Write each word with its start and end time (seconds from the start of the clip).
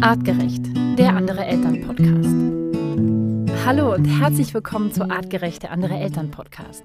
Artgerecht, 0.00 0.64
der 0.98 1.14
andere 1.14 1.44
Eltern 1.44 1.82
Podcast. 1.82 3.66
Hallo 3.66 3.92
und 3.92 4.06
herzlich 4.06 4.54
willkommen 4.54 4.92
zu 4.92 5.10
Artgerecht, 5.10 5.64
der 5.64 5.72
andere 5.72 5.94
Eltern 5.98 6.30
Podcast. 6.30 6.84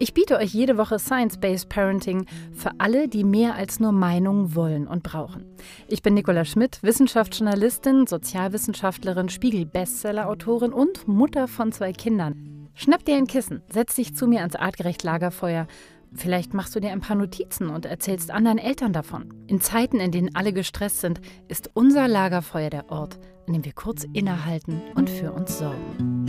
Ich 0.00 0.12
biete 0.12 0.36
euch 0.38 0.52
jede 0.52 0.76
Woche 0.76 0.98
Science-Based 0.98 1.68
Parenting 1.68 2.26
für 2.52 2.72
alle, 2.78 3.06
die 3.06 3.22
mehr 3.22 3.54
als 3.54 3.78
nur 3.78 3.92
Meinungen 3.92 4.56
wollen 4.56 4.88
und 4.88 5.04
brauchen. 5.04 5.44
Ich 5.86 6.02
bin 6.02 6.14
Nicola 6.14 6.44
Schmidt, 6.44 6.82
Wissenschaftsjournalistin, 6.82 8.08
Sozialwissenschaftlerin, 8.08 9.28
Spiegel-Bestseller-Autorin 9.28 10.72
und 10.72 11.06
Mutter 11.06 11.46
von 11.46 11.70
zwei 11.70 11.92
Kindern. 11.92 12.68
Schnapp 12.74 13.04
dir 13.04 13.14
ein 13.14 13.28
Kissen, 13.28 13.62
setz 13.72 13.94
dich 13.94 14.16
zu 14.16 14.26
mir 14.26 14.40
ans 14.40 14.56
Artgerecht 14.56 15.04
Lagerfeuer. 15.04 15.68
Vielleicht 16.14 16.54
machst 16.54 16.74
du 16.74 16.80
dir 16.80 16.92
ein 16.92 17.00
paar 17.00 17.16
Notizen 17.16 17.68
und 17.68 17.86
erzählst 17.86 18.30
anderen 18.30 18.58
Eltern 18.58 18.92
davon. 18.92 19.32
In 19.46 19.60
Zeiten, 19.60 20.00
in 20.00 20.12
denen 20.12 20.34
alle 20.34 20.52
gestresst 20.52 21.00
sind, 21.00 21.20
ist 21.48 21.70
unser 21.74 22.08
Lagerfeuer 22.08 22.70
der 22.70 22.90
Ort, 22.90 23.18
an 23.46 23.54
dem 23.54 23.64
wir 23.64 23.72
kurz 23.72 24.04
innehalten 24.12 24.80
und 24.94 25.10
für 25.10 25.32
uns 25.32 25.58
sorgen. 25.58 26.24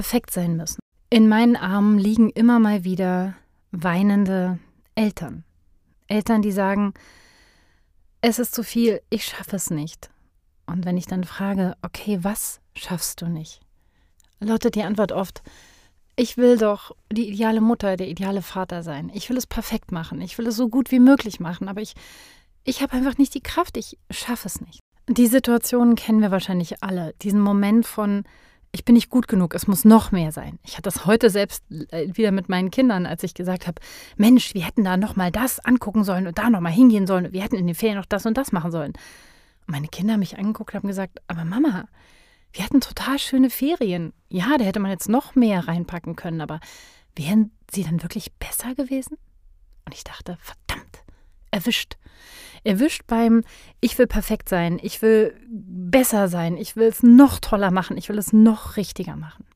perfekt 0.00 0.30
sein 0.30 0.56
müssen. 0.56 0.80
In 1.10 1.28
meinen 1.28 1.56
Armen 1.56 1.98
liegen 1.98 2.30
immer 2.30 2.58
mal 2.58 2.84
wieder 2.84 3.34
weinende 3.70 4.58
Eltern. 4.94 5.44
Eltern, 6.06 6.40
die 6.40 6.52
sagen, 6.52 6.94
es 8.22 8.38
ist 8.38 8.54
zu 8.54 8.62
viel, 8.62 9.02
ich 9.10 9.26
schaffe 9.26 9.56
es 9.56 9.70
nicht. 9.70 10.10
Und 10.70 10.84
wenn 10.84 10.96
ich 10.96 11.06
dann 11.06 11.24
frage, 11.24 11.76
okay, 11.82 12.18
was 12.22 12.60
schaffst 12.74 13.20
du 13.22 13.26
nicht? 13.26 13.60
Lautet 14.40 14.74
die 14.74 14.82
Antwort 14.82 15.12
oft, 15.12 15.42
ich 16.16 16.36
will 16.36 16.58
doch 16.58 16.94
die 17.10 17.28
ideale 17.28 17.60
Mutter, 17.60 17.96
der 17.96 18.08
ideale 18.08 18.42
Vater 18.42 18.82
sein. 18.82 19.10
Ich 19.14 19.30
will 19.30 19.36
es 19.36 19.46
perfekt 19.46 19.92
machen. 19.92 20.20
Ich 20.20 20.36
will 20.38 20.46
es 20.46 20.56
so 20.56 20.68
gut 20.68 20.90
wie 20.90 20.98
möglich 20.98 21.40
machen. 21.40 21.68
Aber 21.68 21.80
ich, 21.80 21.94
ich 22.64 22.82
habe 22.82 22.92
einfach 22.92 23.16
nicht 23.16 23.34
die 23.34 23.42
Kraft. 23.42 23.76
Ich 23.76 23.96
schaffe 24.10 24.46
es 24.46 24.60
nicht. 24.60 24.80
Die 25.08 25.26
Situationen 25.26 25.96
kennen 25.96 26.20
wir 26.20 26.30
wahrscheinlich 26.30 26.82
alle. 26.82 27.14
Diesen 27.22 27.40
Moment 27.40 27.86
von, 27.86 28.24
ich 28.70 28.84
bin 28.84 28.94
nicht 28.94 29.10
gut 29.10 29.28
genug, 29.28 29.54
es 29.54 29.66
muss 29.66 29.84
noch 29.84 30.12
mehr 30.12 30.30
sein. 30.30 30.58
Ich 30.64 30.74
hatte 30.74 30.82
das 30.82 31.06
heute 31.06 31.30
selbst 31.30 31.64
äh, 31.88 32.08
wieder 32.14 32.32
mit 32.32 32.48
meinen 32.48 32.70
Kindern, 32.70 33.06
als 33.06 33.22
ich 33.22 33.34
gesagt 33.34 33.66
habe, 33.66 33.80
Mensch, 34.16 34.54
wir 34.54 34.64
hätten 34.64 34.84
da 34.84 34.96
noch 34.96 35.16
mal 35.16 35.32
das 35.32 35.58
angucken 35.58 36.04
sollen 36.04 36.26
und 36.26 36.38
da 36.38 36.50
noch 36.50 36.60
mal 36.60 36.70
hingehen 36.70 37.06
sollen. 37.06 37.32
Wir 37.32 37.42
hätten 37.42 37.56
in 37.56 37.66
den 37.66 37.74
Ferien 37.74 37.98
noch 37.98 38.06
das 38.06 38.26
und 38.26 38.36
das 38.36 38.52
machen 38.52 38.70
sollen. 38.70 38.92
Meine 39.70 39.88
Kinder 39.88 40.14
haben 40.14 40.20
mich 40.20 40.36
angeguckt 40.36 40.74
und 40.74 40.80
haben 40.80 40.88
gesagt, 40.88 41.20
aber 41.28 41.44
Mama, 41.44 41.86
wir 42.52 42.64
hatten 42.64 42.80
total 42.80 43.18
schöne 43.18 43.50
Ferien. 43.50 44.12
Ja, 44.28 44.58
da 44.58 44.64
hätte 44.64 44.80
man 44.80 44.90
jetzt 44.90 45.08
noch 45.08 45.36
mehr 45.36 45.68
reinpacken 45.68 46.16
können, 46.16 46.40
aber 46.40 46.58
wären 47.14 47.52
sie 47.70 47.84
dann 47.84 48.02
wirklich 48.02 48.32
besser 48.34 48.74
gewesen? 48.74 49.16
Und 49.86 49.94
ich 49.94 50.02
dachte, 50.02 50.36
verdammt, 50.40 51.04
erwischt 51.52 51.96
erwischt 52.64 53.02
beim, 53.06 53.42
ich 53.80 53.96
will 53.96 54.06
perfekt 54.06 54.48
sein, 54.48 54.78
ich 54.82 55.00
will 55.00 55.34
besser 55.48 56.28
sein, 56.28 56.56
ich 56.56 56.76
will 56.76 56.88
es 56.88 57.02
noch 57.02 57.38
toller 57.38 57.70
machen, 57.70 57.96
ich 57.96 58.08
will 58.08 58.18
es 58.18 58.32
noch 58.32 58.76
richtiger 58.76 59.16
machen. 59.16 59.46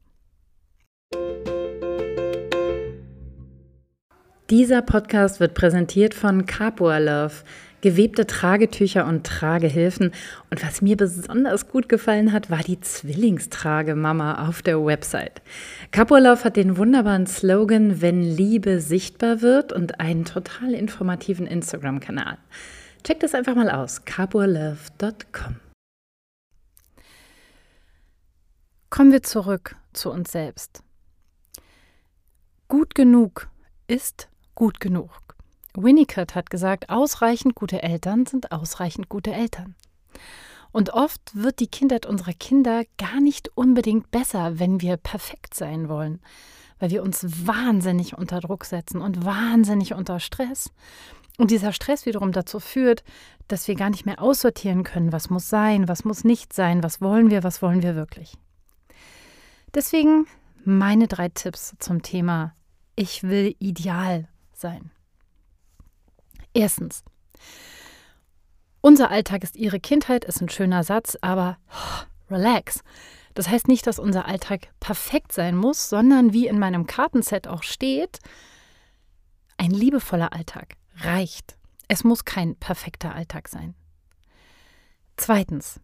Dieser 4.50 4.82
Podcast 4.82 5.40
wird 5.40 5.54
präsentiert 5.54 6.14
von 6.14 6.46
Capua 6.46 6.98
Love, 6.98 7.34
gewebte 7.84 8.26
Tragetücher 8.26 9.06
und 9.06 9.26
Tragehilfen. 9.26 10.12
Und 10.50 10.64
was 10.64 10.80
mir 10.80 10.96
besonders 10.96 11.68
gut 11.68 11.90
gefallen 11.90 12.32
hat, 12.32 12.50
war 12.50 12.60
die 12.60 12.80
Zwillingstragemama 12.80 14.48
auf 14.48 14.62
der 14.62 14.82
Website. 14.82 15.42
Love 15.94 16.44
hat 16.44 16.56
den 16.56 16.78
wunderbaren 16.78 17.26
Slogan, 17.26 18.00
wenn 18.00 18.22
Liebe 18.22 18.80
sichtbar 18.80 19.42
wird 19.42 19.70
und 19.74 20.00
einen 20.00 20.24
total 20.24 20.72
informativen 20.72 21.46
Instagram-Kanal. 21.46 22.38
Check 23.04 23.20
das 23.20 23.34
einfach 23.34 23.54
mal 23.54 23.70
aus, 23.70 24.06
capualove.com. 24.06 25.56
Kommen 28.88 29.12
wir 29.12 29.22
zurück 29.22 29.76
zu 29.92 30.10
uns 30.10 30.32
selbst. 30.32 30.82
Gut 32.66 32.94
genug 32.94 33.48
ist 33.88 34.30
gut 34.54 34.80
genug. 34.80 35.23
Winnicott 35.74 36.34
hat 36.34 36.50
gesagt, 36.50 36.90
ausreichend 36.90 37.54
gute 37.54 37.82
Eltern 37.82 38.26
sind 38.26 38.52
ausreichend 38.52 39.08
gute 39.08 39.32
Eltern. 39.32 39.74
Und 40.72 40.90
oft 40.90 41.20
wird 41.34 41.60
die 41.60 41.68
Kindheit 41.68 42.06
unserer 42.06 42.32
Kinder 42.32 42.84
gar 42.98 43.20
nicht 43.20 43.50
unbedingt 43.56 44.10
besser, 44.10 44.58
wenn 44.58 44.80
wir 44.80 44.96
perfekt 44.96 45.54
sein 45.54 45.88
wollen, 45.88 46.20
weil 46.78 46.90
wir 46.90 47.02
uns 47.02 47.46
wahnsinnig 47.46 48.18
unter 48.18 48.40
Druck 48.40 48.64
setzen 48.64 49.00
und 49.00 49.24
wahnsinnig 49.24 49.94
unter 49.94 50.18
Stress 50.18 50.70
und 51.36 51.50
dieser 51.50 51.72
Stress 51.72 52.06
wiederum 52.06 52.32
dazu 52.32 52.60
führt, 52.60 53.02
dass 53.48 53.66
wir 53.68 53.74
gar 53.74 53.90
nicht 53.90 54.06
mehr 54.06 54.22
aussortieren 54.22 54.84
können, 54.84 55.12
was 55.12 55.30
muss 55.30 55.48
sein, 55.48 55.88
was 55.88 56.04
muss 56.04 56.24
nicht 56.24 56.52
sein, 56.52 56.82
was 56.82 57.00
wollen 57.00 57.30
wir, 57.30 57.42
was 57.42 57.60
wollen 57.60 57.82
wir 57.82 57.96
wirklich. 57.96 58.34
Deswegen 59.74 60.26
meine 60.64 61.08
drei 61.08 61.28
Tipps 61.28 61.74
zum 61.78 62.02
Thema 62.02 62.54
Ich 62.94 63.24
will 63.24 63.56
ideal 63.58 64.28
sein. 64.52 64.90
Erstens. 66.54 67.04
Unser 68.80 69.10
Alltag 69.10 69.42
ist 69.42 69.56
Ihre 69.56 69.80
Kindheit, 69.80 70.24
ist 70.24 70.40
ein 70.40 70.48
schöner 70.48 70.84
Satz, 70.84 71.18
aber 71.20 71.58
relax. 72.30 72.82
Das 73.34 73.48
heißt 73.48 73.66
nicht, 73.66 73.86
dass 73.86 73.98
unser 73.98 74.26
Alltag 74.26 74.68
perfekt 74.78 75.32
sein 75.32 75.56
muss, 75.56 75.88
sondern 75.88 76.32
wie 76.32 76.46
in 76.46 76.58
meinem 76.58 76.86
Kartenset 76.86 77.48
auch 77.48 77.62
steht, 77.64 78.20
ein 79.56 79.70
liebevoller 79.70 80.32
Alltag, 80.32 80.76
reicht. 80.98 81.56
Es 81.88 82.04
muss 82.04 82.24
kein 82.24 82.56
perfekter 82.56 83.14
Alltag 83.14 83.48
sein. 83.48 83.74
Zweitens. 85.16 85.80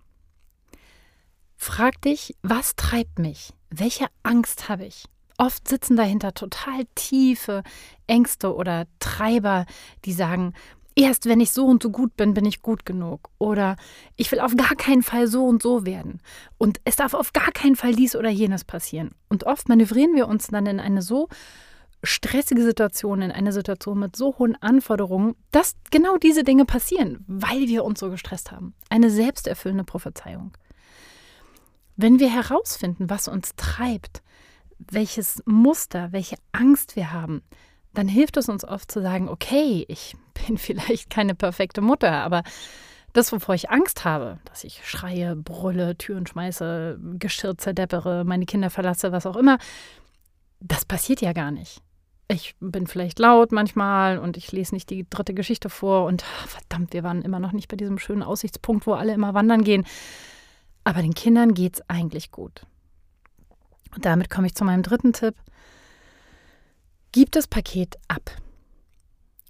Frag 1.56 2.00
dich, 2.02 2.36
was 2.42 2.76
treibt 2.76 3.18
mich? 3.18 3.52
Welche 3.70 4.06
Angst 4.22 4.68
habe 4.68 4.86
ich? 4.86 5.04
Oft 5.40 5.68
sitzen 5.68 5.96
dahinter 5.96 6.34
total 6.34 6.84
tiefe 6.94 7.62
Ängste 8.06 8.54
oder 8.54 8.84
Treiber, 8.98 9.64
die 10.04 10.12
sagen, 10.12 10.52
erst 10.94 11.24
wenn 11.24 11.40
ich 11.40 11.50
so 11.50 11.64
und 11.64 11.82
so 11.82 11.88
gut 11.88 12.14
bin, 12.14 12.34
bin 12.34 12.44
ich 12.44 12.60
gut 12.60 12.84
genug. 12.84 13.30
Oder 13.38 13.76
ich 14.16 14.30
will 14.30 14.40
auf 14.40 14.54
gar 14.54 14.76
keinen 14.76 15.02
Fall 15.02 15.28
so 15.28 15.46
und 15.46 15.62
so 15.62 15.86
werden. 15.86 16.20
Und 16.58 16.78
es 16.84 16.96
darf 16.96 17.14
auf 17.14 17.32
gar 17.32 17.52
keinen 17.52 17.74
Fall 17.74 17.94
dies 17.94 18.16
oder 18.16 18.28
jenes 18.28 18.64
passieren. 18.64 19.12
Und 19.30 19.44
oft 19.44 19.70
manövrieren 19.70 20.14
wir 20.14 20.28
uns 20.28 20.48
dann 20.48 20.66
in 20.66 20.78
eine 20.78 21.00
so 21.00 21.30
stressige 22.04 22.62
Situation, 22.62 23.22
in 23.22 23.32
eine 23.32 23.54
Situation 23.54 23.98
mit 23.98 24.16
so 24.16 24.36
hohen 24.36 24.60
Anforderungen, 24.60 25.36
dass 25.52 25.74
genau 25.90 26.18
diese 26.18 26.44
Dinge 26.44 26.66
passieren, 26.66 27.24
weil 27.26 27.66
wir 27.66 27.86
uns 27.86 27.98
so 27.98 28.10
gestresst 28.10 28.52
haben. 28.52 28.74
Eine 28.90 29.08
selbsterfüllende 29.08 29.84
Prophezeiung. 29.84 30.52
Wenn 31.96 32.18
wir 32.18 32.28
herausfinden, 32.28 33.08
was 33.08 33.26
uns 33.26 33.54
treibt, 33.56 34.20
welches 34.90 35.42
Muster, 35.46 36.12
welche 36.12 36.36
Angst 36.52 36.96
wir 36.96 37.12
haben, 37.12 37.42
dann 37.94 38.08
hilft 38.08 38.36
es 38.36 38.48
uns 38.48 38.64
oft 38.64 38.90
zu 38.90 39.02
sagen, 39.02 39.28
okay, 39.28 39.84
ich 39.88 40.16
bin 40.46 40.58
vielleicht 40.58 41.10
keine 41.10 41.34
perfekte 41.34 41.80
Mutter, 41.80 42.12
aber 42.12 42.42
das, 43.12 43.32
wovor 43.32 43.56
ich 43.56 43.70
Angst 43.70 44.04
habe, 44.04 44.38
dass 44.44 44.62
ich 44.62 44.88
schreie, 44.88 45.34
brülle, 45.34 45.98
Türen 45.98 46.26
schmeiße, 46.26 46.98
Geschirr 47.18 47.58
zerdeppere, 47.58 48.24
meine 48.24 48.46
Kinder 48.46 48.70
verlasse, 48.70 49.10
was 49.10 49.26
auch 49.26 49.36
immer, 49.36 49.58
das 50.60 50.84
passiert 50.84 51.20
ja 51.20 51.32
gar 51.32 51.50
nicht 51.50 51.82
ich 52.30 52.54
bin 52.60 52.86
vielleicht 52.86 53.18
laut 53.18 53.50
manchmal 53.52 54.18
und 54.18 54.36
ich 54.36 54.52
lese 54.52 54.74
nicht 54.74 54.88
die 54.90 55.08
dritte 55.08 55.34
Geschichte 55.34 55.68
vor 55.68 56.06
und 56.06 56.22
verdammt, 56.46 56.92
wir 56.92 57.02
waren 57.02 57.22
immer 57.22 57.40
noch 57.40 57.52
nicht 57.52 57.68
bei 57.68 57.76
diesem 57.76 57.98
schönen 57.98 58.22
Aussichtspunkt, 58.22 58.86
wo 58.86 58.92
alle 58.92 59.12
immer 59.12 59.34
wandern 59.34 59.64
gehen. 59.64 59.84
Aber 60.84 61.02
den 61.02 61.14
Kindern 61.14 61.54
geht 61.54 61.74
es 61.74 61.90
eigentlich 61.90 62.30
gut. 62.30 62.62
Und 63.94 64.04
damit 64.04 64.30
komme 64.30 64.46
ich 64.46 64.54
zu 64.54 64.64
meinem 64.64 64.82
dritten 64.82 65.12
Tipp. 65.12 65.34
Gib 67.12 67.32
das 67.32 67.46
Paket 67.46 67.96
ab. 68.08 68.30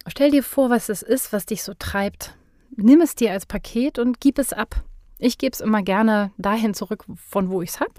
Stell 0.06 0.30
dir 0.30 0.42
vor, 0.42 0.70
was 0.70 0.88
es 0.88 1.02
ist, 1.02 1.32
was 1.32 1.46
dich 1.46 1.62
so 1.62 1.74
treibt. 1.78 2.34
Nimm 2.76 3.00
es 3.00 3.14
dir 3.14 3.32
als 3.32 3.44
Paket 3.46 3.98
und 3.98 4.20
gib 4.20 4.38
es 4.38 4.52
ab. 4.52 4.82
Ich 5.18 5.36
gebe 5.36 5.52
es 5.52 5.60
immer 5.60 5.82
gerne 5.82 6.32
dahin 6.38 6.72
zurück, 6.72 7.04
von 7.16 7.50
wo 7.50 7.60
ich 7.60 7.70
es 7.70 7.80
habe 7.80 7.92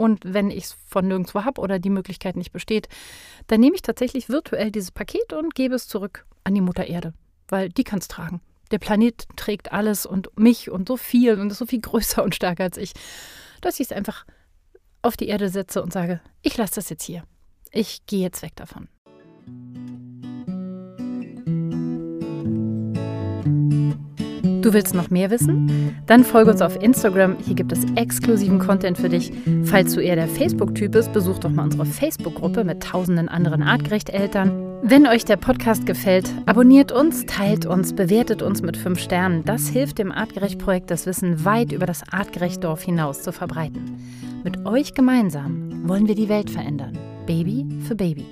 und 0.00 0.20
wenn 0.24 0.50
ich 0.50 0.64
es 0.64 0.76
von 0.86 1.06
nirgendwo 1.06 1.44
habe 1.44 1.60
oder 1.60 1.78
die 1.78 1.90
Möglichkeit 1.90 2.34
nicht 2.34 2.52
besteht, 2.52 2.88
dann 3.48 3.60
nehme 3.60 3.74
ich 3.74 3.82
tatsächlich 3.82 4.30
virtuell 4.30 4.70
dieses 4.70 4.90
Paket 4.90 5.34
und 5.34 5.54
gebe 5.54 5.74
es 5.74 5.88
zurück 5.88 6.24
an 6.42 6.54
die 6.54 6.62
Mutter 6.62 6.86
Erde, 6.86 7.12
weil 7.48 7.68
die 7.68 7.84
kann 7.84 7.98
es 7.98 8.08
tragen. 8.08 8.40
Der 8.70 8.78
Planet 8.78 9.26
trägt 9.36 9.72
alles 9.72 10.06
und 10.06 10.30
mich 10.38 10.70
und 10.70 10.88
so 10.88 10.96
viel 10.96 11.38
und 11.38 11.50
ist 11.50 11.58
so 11.58 11.66
viel 11.66 11.82
größer 11.82 12.24
und 12.24 12.34
stärker 12.34 12.64
als 12.64 12.78
ich, 12.78 12.94
dass 13.60 13.78
ich 13.78 13.88
es 13.88 13.92
einfach 13.92 14.24
auf 15.02 15.16
die 15.16 15.28
Erde 15.28 15.48
setze 15.48 15.82
und 15.82 15.92
sage, 15.92 16.20
ich 16.42 16.56
lasse 16.56 16.76
das 16.76 16.90
jetzt 16.90 17.04
hier. 17.04 17.24
Ich 17.72 18.04
gehe 18.06 18.20
jetzt 18.20 18.42
weg 18.42 18.56
davon. 18.56 18.88
Du 24.62 24.74
willst 24.74 24.94
noch 24.94 25.08
mehr 25.08 25.30
wissen? 25.30 25.96
Dann 26.06 26.22
folge 26.22 26.50
uns 26.50 26.60
auf 26.60 26.80
Instagram. 26.82 27.38
Hier 27.44 27.54
gibt 27.54 27.72
es 27.72 27.80
exklusiven 27.96 28.58
Content 28.58 28.98
für 28.98 29.08
dich. 29.08 29.32
Falls 29.64 29.94
du 29.94 30.00
eher 30.00 30.16
der 30.16 30.28
Facebook-Typ 30.28 30.92
bist, 30.92 31.12
besuch 31.12 31.38
doch 31.38 31.50
mal 31.50 31.64
unsere 31.64 31.86
Facebook-Gruppe 31.86 32.64
mit 32.64 32.82
tausenden 32.82 33.28
anderen 33.30 33.62
Artgerecht-Eltern. 33.62 34.80
Wenn 34.82 35.06
euch 35.06 35.24
der 35.24 35.36
Podcast 35.36 35.86
gefällt, 35.86 36.30
abonniert 36.44 36.92
uns, 36.92 37.24
teilt 37.24 37.64
uns, 37.64 37.94
bewertet 37.94 38.42
uns 38.42 38.60
mit 38.60 38.76
fünf 38.76 38.98
Sternen. 38.98 39.44
Das 39.44 39.68
hilft 39.68 39.98
dem 39.98 40.12
Artgerecht-Projekt, 40.12 40.90
das 40.90 41.06
Wissen 41.06 41.44
weit 41.44 41.72
über 41.72 41.86
das 41.86 42.02
Artgerecht-Dorf 42.12 42.82
hinaus 42.82 43.22
zu 43.22 43.32
verbreiten. 43.32 43.98
Mit 44.42 44.64
euch 44.64 44.94
gemeinsam 44.94 45.86
wollen 45.86 46.08
wir 46.08 46.14
die 46.14 46.30
Welt 46.30 46.48
verändern. 46.48 46.96
Baby 47.26 47.66
für 47.86 47.94
Baby. 47.94 48.24